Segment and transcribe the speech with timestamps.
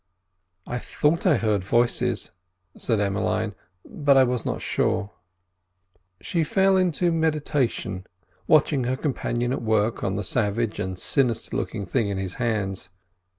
[0.65, 2.31] "I thought I heard voices,"
[2.75, 3.53] said Emmeline,
[3.85, 5.11] "but I was not sure."
[6.19, 8.07] She fell into meditation,
[8.47, 12.89] watching her companion at work on the savage and sinister looking thing in his hands.